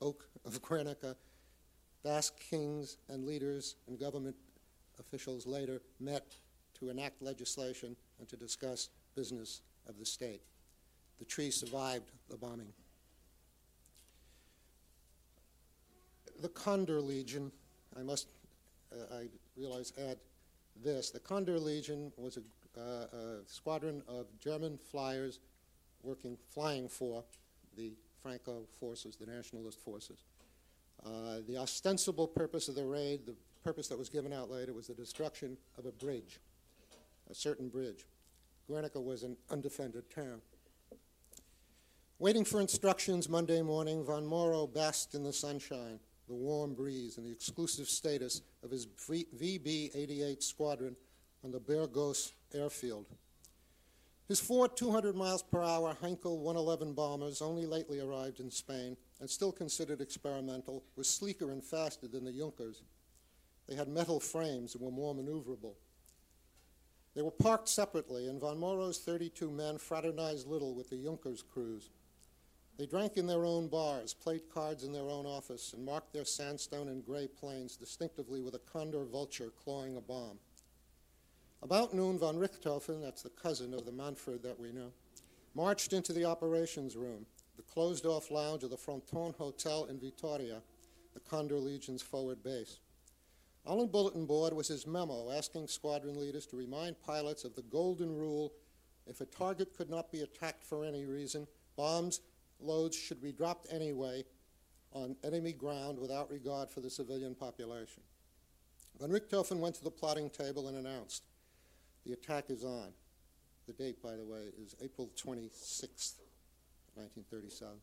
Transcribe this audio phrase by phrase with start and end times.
[0.00, 1.16] oak of Guernica,
[2.04, 4.36] Basque kings and leaders and government
[5.00, 6.34] officials later met
[6.78, 10.42] to enact legislation and to discuss business of the state.
[11.18, 12.72] The tree survived the bombing.
[16.40, 17.50] The Condor Legion,
[17.98, 18.28] I must,
[18.92, 20.18] uh, I realize, add
[20.84, 21.10] this.
[21.10, 25.38] The Condor Legion was a, uh, a squadron of German flyers
[26.02, 27.24] working, flying for
[27.76, 27.92] the
[28.24, 30.24] Franco forces, the nationalist forces.
[31.04, 34.86] Uh, the ostensible purpose of the raid, the purpose that was given out later, was
[34.86, 36.40] the destruction of a bridge,
[37.30, 38.06] a certain bridge.
[38.66, 40.40] Guernica was an undefended town.
[42.18, 47.26] Waiting for instructions Monday morning, von Moreau basked in the sunshine, the warm breeze, and
[47.26, 50.96] the exclusive status of his VB 88 squadron
[51.44, 53.04] on the Burgos airfield.
[54.26, 59.28] His four 200 miles per hour Heinkel 111 bombers, only lately arrived in Spain and
[59.28, 62.82] still considered experimental, were sleeker and faster than the Junkers.
[63.68, 65.74] They had metal frames and were more maneuverable.
[67.14, 71.90] They were parked separately, and von Moreau's 32 men fraternized little with the Junkers crews.
[72.76, 76.24] They drank in their own bars, played cards in their own office, and marked their
[76.24, 80.38] sandstone and gray planes distinctively with a condor vulture clawing a bomb.
[81.64, 84.92] About noon, von Richthofen, that's the cousin of the Manfred that we know,
[85.54, 87.24] marched into the operations room,
[87.56, 90.60] the closed off lounge of the Fronton Hotel in Vitoria,
[91.14, 92.80] the Condor Legion's forward base.
[93.64, 97.62] On the bulletin board was his memo asking squadron leaders to remind pilots of the
[97.62, 98.52] golden rule
[99.06, 102.20] if a target could not be attacked for any reason, bombs
[102.60, 104.22] loads should be dropped anyway
[104.92, 108.02] on enemy ground without regard for the civilian population.
[109.00, 111.22] Von Richthofen went to the plotting table and announced,
[112.04, 112.92] the attack is on.
[113.66, 116.20] The date, by the way, is April 26th,
[116.94, 117.76] 1937.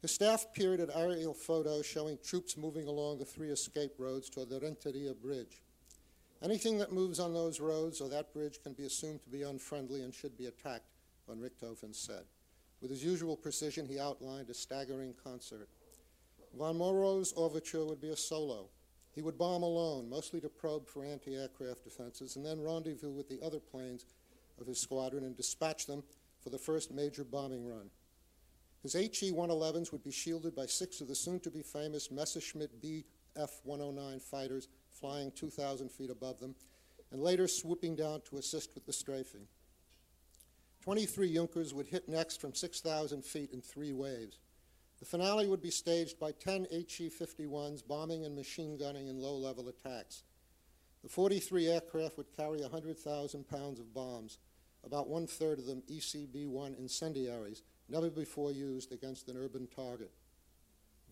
[0.00, 4.48] His staff peered at aerial photos showing troops moving along the three escape roads toward
[4.48, 5.62] the Renteria Bridge.
[6.40, 10.02] Anything that moves on those roads or that bridge can be assumed to be unfriendly
[10.02, 10.86] and should be attacked,
[11.26, 12.24] von Richthofen said.
[12.80, 15.68] With his usual precision, he outlined a staggering concert.
[16.56, 18.68] Von Moreau's overture would be a solo.
[19.14, 23.28] He would bomb alone, mostly to probe for anti aircraft defenses, and then rendezvous with
[23.28, 24.04] the other planes
[24.60, 26.02] of his squadron and dispatch them
[26.40, 27.90] for the first major bombing run.
[28.82, 32.80] His HE 111s would be shielded by six of the soon to be famous Messerschmitt
[32.80, 36.54] Bf 109 fighters flying 2,000 feet above them,
[37.10, 39.46] and later swooping down to assist with the strafing.
[40.82, 44.38] 23 Junkers would hit next from 6,000 feet in three waves.
[45.00, 49.36] The finale would be staged by 10 HE 51s bombing and machine gunning in low
[49.36, 50.24] level attacks.
[51.02, 54.38] The 43 aircraft would carry 100,000 pounds of bombs,
[54.84, 60.10] about one third of them ECB 1 incendiaries, never before used against an urban target.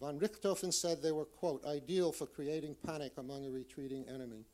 [0.00, 4.44] Von Richthofen said they were, quote, ideal for creating panic among a retreating enemy.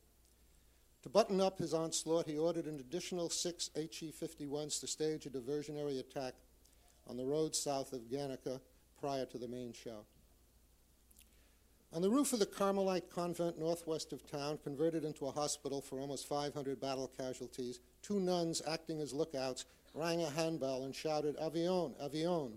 [1.03, 5.31] To button up his onslaught, he ordered an additional six HE 51s to stage a
[5.31, 6.35] diversionary attack
[7.09, 8.61] on the road south of Guernica
[9.03, 10.05] prior to the main show.
[11.93, 15.99] On the roof of the Carmelite convent northwest of town, converted into a hospital for
[15.99, 21.93] almost 500 battle casualties, two nuns acting as lookouts rang a handbell and shouted, Avion,
[22.01, 22.53] avion.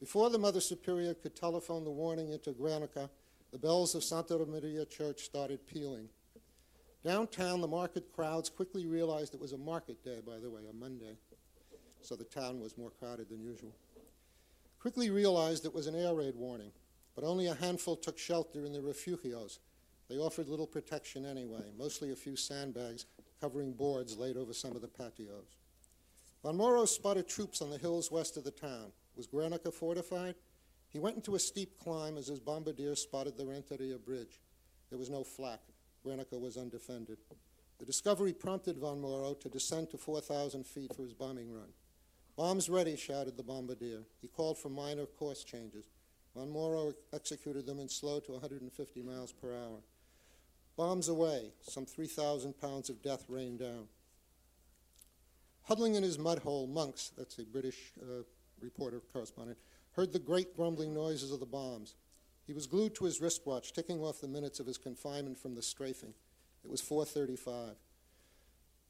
[0.00, 3.10] Before the Mother Superior could telephone the warning into Guernica,
[3.52, 6.08] the bells of Santa Maria Church started pealing.
[7.04, 10.72] Downtown, the market crowds quickly realized it was a market day, by the way, a
[10.72, 11.16] Monday,
[12.00, 13.74] so the town was more crowded than usual
[14.80, 16.72] quickly realized it was an air raid warning,
[17.14, 19.58] but only a handful took shelter in the refugios.
[20.08, 23.06] They offered little protection anyway, mostly a few sandbags
[23.40, 25.56] covering boards laid over some of the patios.
[26.42, 28.92] Von Moreau spotted troops on the hills west of the town.
[29.16, 30.34] Was Guernica fortified?
[30.88, 34.40] He went into a steep climb as his bombardier spotted the Renteria Bridge.
[34.88, 35.60] There was no flak.
[36.02, 37.18] Guernica was undefended.
[37.78, 41.68] The discovery prompted von Moreau to descend to 4,000 feet for his bombing run.
[42.40, 44.00] Bombs ready, shouted the bombardier.
[44.22, 45.90] He called for minor course changes.
[46.34, 49.82] Von Moreau executed them in slow to 150 miles per hour.
[50.74, 53.88] Bombs away, some 3,000 pounds of death rained down.
[55.64, 58.22] Huddling in his mud hole, Monks, that's a British uh,
[58.62, 59.58] reporter correspondent,
[59.92, 61.94] heard the great grumbling noises of the bombs.
[62.46, 65.62] He was glued to his wristwatch, ticking off the minutes of his confinement from the
[65.62, 66.14] strafing.
[66.64, 67.76] It was 435.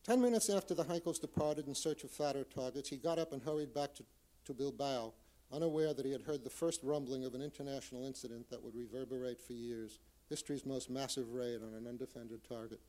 [0.05, 3.43] Ten minutes after the Heinkels departed in search of fatter targets, he got up and
[3.43, 4.05] hurried back to,
[4.47, 5.13] to Bilbao,
[5.53, 9.41] unaware that he had heard the first rumbling of an international incident that would reverberate
[9.41, 9.99] for years,
[10.29, 12.81] history's most massive raid on an undefended target.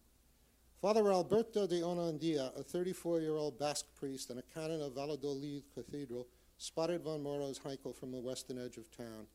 [0.82, 6.28] Father Alberto de Onandia, a 34-year-old Basque priest and a canon of Valladolid Cathedral,
[6.58, 9.28] spotted von Moreau's Heinkel from the western edge of town.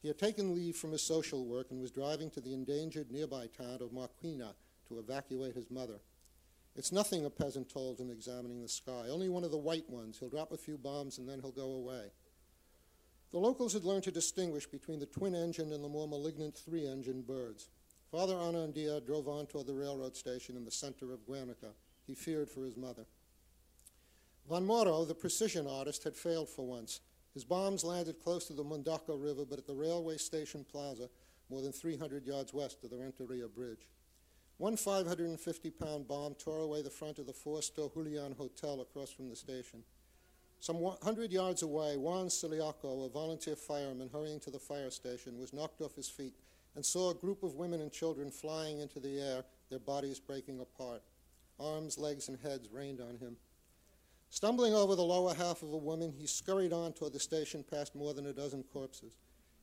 [0.00, 3.46] He had taken leave from his social work and was driving to the endangered nearby
[3.46, 4.54] town of Marquina
[4.88, 6.00] to evacuate his mother.
[6.76, 9.06] It's nothing, a peasant told him, examining the sky.
[9.10, 10.18] Only one of the white ones.
[10.18, 12.12] He'll drop a few bombs and then he'll go away.
[13.32, 16.86] The locals had learned to distinguish between the twin engine and the more malignant three
[16.86, 17.68] engine birds.
[18.10, 21.70] Father Anandia drove on toward the railroad station in the center of Guernica.
[22.06, 23.06] He feared for his mother.
[24.48, 27.00] Von Moreau, the precision artist, had failed for once.
[27.34, 31.08] His bombs landed close to the Mundaca River, but at the railway station plaza,
[31.48, 33.86] more than 300 yards west of the Renteria Bridge.
[34.60, 39.30] One 550 pound bomb tore away the front of the four Julian Hotel across from
[39.30, 39.82] the station.
[40.58, 45.54] Some 100 yards away, Juan Siliaco, a volunteer fireman hurrying to the fire station, was
[45.54, 46.34] knocked off his feet
[46.76, 50.60] and saw a group of women and children flying into the air, their bodies breaking
[50.60, 51.00] apart.
[51.58, 53.38] Arms, legs, and heads rained on him.
[54.28, 57.94] Stumbling over the lower half of a woman, he scurried on toward the station past
[57.94, 59.16] more than a dozen corpses.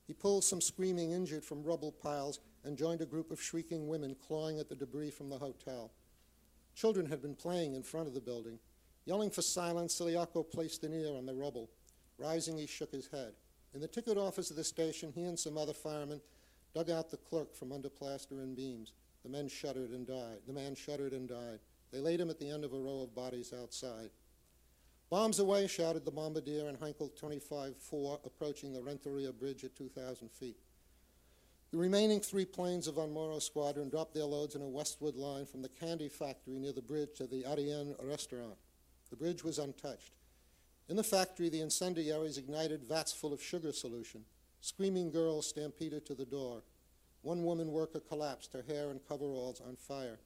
[0.07, 4.13] He pulled some screaming injured from rubble piles and joined a group of shrieking women
[4.27, 5.93] clawing at the debris from the hotel.
[6.75, 8.59] Children had been playing in front of the building.
[9.05, 11.69] Yelling for silence, Siliaco placed an ear on the rubble.
[12.19, 13.31] Rising, he shook his head.
[13.73, 16.19] In the ticket office of the station, he and some other firemen
[16.75, 18.91] dug out the clerk from under plaster and beams.
[19.23, 20.39] The men shuddered and died.
[20.45, 21.59] The man shuddered and died.
[21.93, 24.09] They laid him at the end of a row of bodies outside.
[25.09, 30.57] Bombs away, shouted the bombardier in Heinkel 25-4, approaching the Renteria Bridge at 2,000 feet.
[31.71, 35.45] The remaining three planes of Von Moreau's squadron dropped their loads in a westward line
[35.45, 38.55] from the candy factory near the bridge to the Ariane restaurant.
[39.09, 40.13] The bridge was untouched.
[40.87, 44.23] In the factory, the incendiaries ignited vats full of sugar solution.
[44.61, 46.63] Screaming girls stampeded to the door.
[47.21, 50.19] One woman worker collapsed, her hair and coveralls on fire.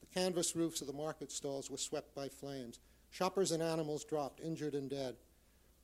[0.00, 2.78] The canvas roofs of the market stalls were swept by flames.
[3.10, 5.16] Shoppers and animals dropped, injured and dead.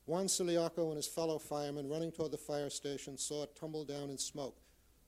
[0.06, 4.10] Juan Siliaco and his fellow firemen running toward the fire station saw it tumble down
[4.10, 4.60] in smoke,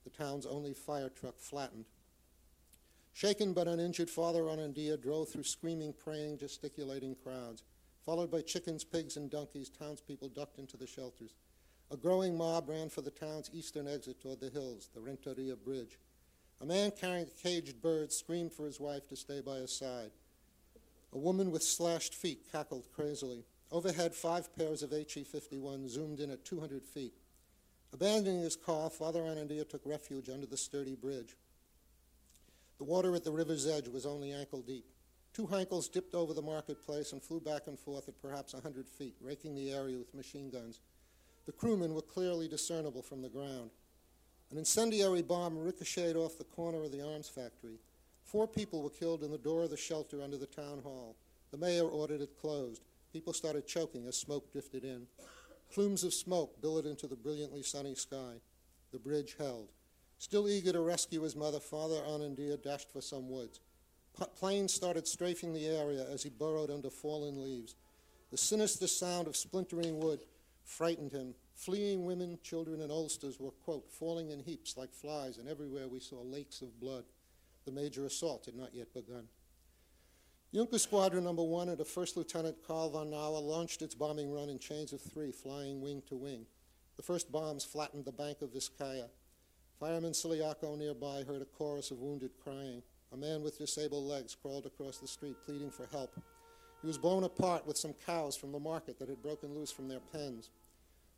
[0.03, 1.85] the town's only fire truck flattened.
[3.13, 7.63] Shaken but uninjured, Father Anandia drove through screaming, praying, gesticulating crowds.
[8.05, 11.35] Followed by chickens, pigs, and donkeys, townspeople ducked into the shelters.
[11.91, 15.99] A growing mob ran for the town's eastern exit toward the hills, the Renteria Bridge.
[16.59, 20.11] A man carrying a caged bird screamed for his wife to stay by his side.
[21.13, 23.45] A woman with slashed feet cackled crazily.
[23.71, 27.13] Overhead, five pairs of HE 51 zoomed in at 200 feet.
[27.93, 31.35] Abandoning his car, Father Anandia took refuge under the sturdy bridge.
[32.79, 34.85] The water at the river's edge was only ankle deep.
[35.31, 38.89] Two Heinkels dipped over the marketplace and flew back and forth at perhaps a hundred
[38.89, 40.79] feet, raking the area with machine guns.
[41.45, 43.69] The crewmen were clearly discernible from the ground.
[44.51, 47.79] An incendiary bomb ricocheted off the corner of the arms factory.
[48.23, 51.15] Four people were killed in the door of the shelter under the town hall.
[51.51, 52.83] The mayor ordered it closed.
[53.11, 55.05] People started choking as smoke drifted in.
[55.73, 58.35] Plumes of smoke billowed into the brilliantly sunny sky.
[58.91, 59.69] The bridge held.
[60.19, 63.59] Still eager to rescue his mother, Father Anandia dashed for some woods.
[64.17, 67.75] P- planes started strafing the area as he burrowed under fallen leaves.
[68.29, 70.19] The sinister sound of splintering wood
[70.63, 71.33] frightened him.
[71.55, 75.99] Fleeing women, children, and oldsters were, quote, falling in heaps like flies, and everywhere we
[75.99, 77.03] saw lakes of blood.
[77.65, 79.27] The major assault had not yet begun.
[80.53, 84.59] Junker Squadron Number One under First Lieutenant Carl von Knauer launched its bombing run in
[84.59, 86.45] chains of three, flying wing to wing.
[86.95, 89.09] The first bombs flattened the bank of Vizcaya.
[89.79, 92.83] Fireman Siliaco nearby heard a chorus of wounded crying.
[93.11, 96.13] A man with disabled legs crawled across the street pleading for help.
[96.81, 99.87] He was blown apart with some cows from the market that had broken loose from
[99.87, 100.51] their pens.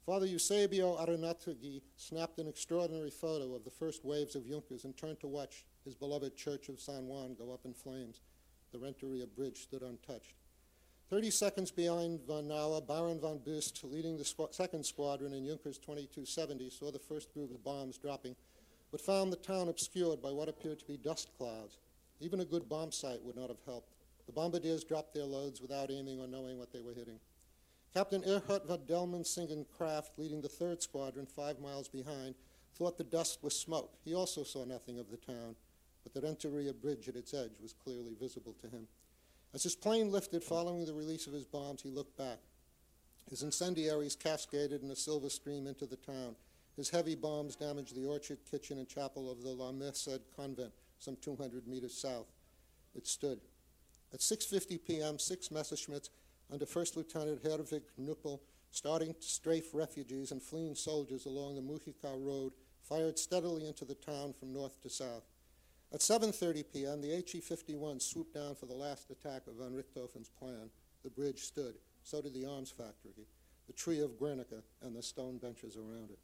[0.05, 5.19] Father Eusebio Arunategui snapped an extraordinary photo of the first waves of Junkers and turned
[5.19, 8.21] to watch his beloved church of San Juan go up in flames.
[8.71, 10.35] The Renteria Bridge stood untouched.
[11.09, 15.77] Thirty seconds behind von Knauer, Baron von Bust, leading the squ- second squadron in Junkers
[15.77, 18.35] 2270, saw the first group of bombs dropping
[18.95, 21.79] but found the town obscured by what appeared to be dust clouds.
[22.21, 23.93] Even a good bomb sight would not have helped.
[24.25, 27.19] The bombardiers dropped their loads without aiming or knowing what they were hitting.
[27.93, 32.35] Captain Erhard von Dellmensingen Kraft, leading the third squadron five miles behind,
[32.75, 33.97] thought the dust was smoke.
[34.05, 35.55] He also saw nothing of the town,
[36.05, 38.87] but the Renteria Bridge at its edge was clearly visible to him.
[39.53, 42.37] As his plane lifted following the release of his bombs, he looked back.
[43.29, 46.35] His incendiaries cascaded in a silver stream into the town.
[46.75, 51.17] His heavy bombs damaged the orchard, kitchen, and chapel of the La Merced convent, some
[51.21, 52.27] 200 meters south.
[52.93, 53.39] It stood.
[54.13, 56.09] At 6.50 p.m., six Messerschmitts
[56.51, 62.13] under First Lieutenant Herwig Knuppel, starting to strafe refugees and fleeing soldiers along the Mujica
[62.13, 65.23] Road, fired steadily into the town from north to south.
[65.95, 70.69] At 7.30 p.m., the HE-51 swooped down for the last attack of von Richthofen's plan.
[71.05, 71.75] The bridge stood.
[72.03, 73.25] So did the arms factory,
[73.65, 76.19] the tree of Guernica, and the stone benches around it.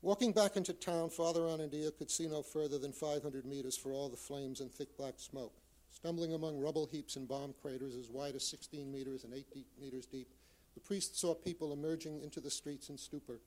[0.00, 4.08] Walking back into town, Father Anandia could see no further than 500 meters for all
[4.08, 5.60] the flames and thick black smoke.
[5.90, 9.68] Stumbling among rubble heaps and bomb craters as wide as 16 meters and 8 deep
[9.78, 10.28] meters deep,
[10.72, 13.38] the priest saw people emerging into the streets in stupor.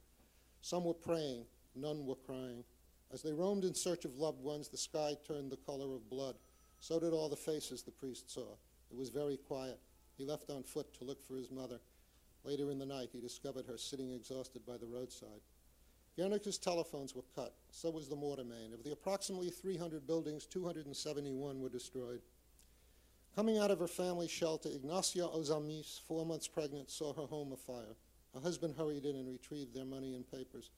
[0.61, 2.63] Some were praying, none were crying.
[3.11, 6.35] As they roamed in search of loved ones, the sky turned the color of blood.
[6.79, 8.55] So did all the faces the priest saw.
[8.91, 9.79] It was very quiet.
[10.17, 11.79] He left on foot to look for his mother.
[12.43, 15.41] Later in the night, he discovered her sitting exhausted by the roadside.
[16.17, 17.53] Guernica's telephones were cut.
[17.71, 18.73] So was the mortar main.
[18.73, 22.21] Of the approximately 300 buildings, 271 were destroyed.
[23.35, 27.95] Coming out of her family shelter, Ignacia Ozamis, four months pregnant, saw her home afire.
[28.33, 30.71] Her husband hurried in and retrieved their money and papers.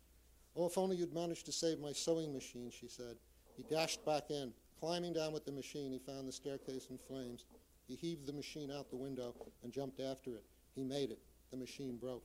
[0.56, 3.16] Oh, if only you'd managed to save my sewing machine, she said.
[3.56, 4.52] He dashed back in.
[4.80, 7.46] Climbing down with the machine, he found the staircase in flames.
[7.88, 10.44] He heaved the machine out the window and jumped after it.
[10.76, 11.20] He made it.
[11.52, 12.24] The machine broke.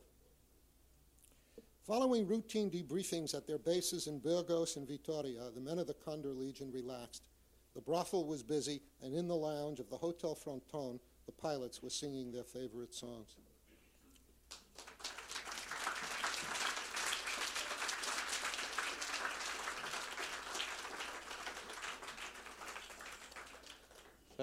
[1.86, 6.32] Following routine debriefings at their bases in Burgos and Vitoria, the men of the Condor
[6.32, 7.28] Legion relaxed.
[7.74, 11.90] The brothel was busy, and in the lounge of the Hotel Fronton, the pilots were
[11.90, 13.36] singing their favorite songs.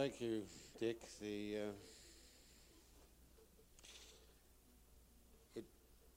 [0.04, 0.44] Thank you,
[0.82, 1.00] Dick.
[1.22, 1.72] The, uh,
[5.56, 5.64] it,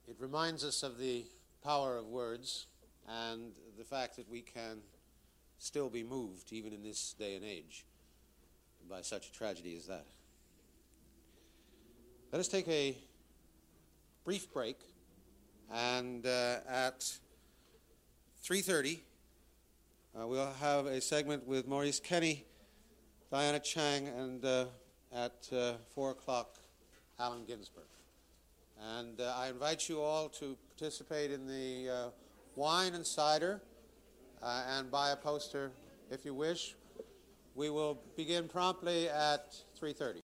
[0.08, 1.24] it reminds us of the
[1.62, 2.66] power of words
[3.08, 4.78] and the fact that we can
[5.60, 7.86] still be moved, even in this day and age,
[8.90, 10.06] by such a tragedy as that.
[12.32, 12.98] Let us take a
[14.24, 14.80] brief break,
[15.72, 17.02] and uh, at
[18.44, 18.98] 3.30,
[20.18, 22.46] uh, we'll have a segment with Maurice Kenny
[23.28, 24.66] Diana Chang, and uh,
[25.12, 26.58] at uh, 4 o'clock,
[27.18, 27.84] Allen Ginsberg.
[28.98, 32.08] And uh, I invite you all to participate in the uh,
[32.54, 33.60] wine and cider
[34.42, 35.72] uh, and buy a poster
[36.08, 36.76] if you wish.
[37.56, 40.25] We will begin promptly at 3.30.